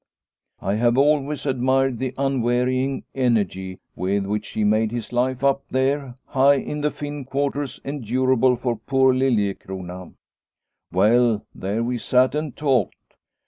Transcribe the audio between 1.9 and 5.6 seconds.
the unwearying energy with which she made his life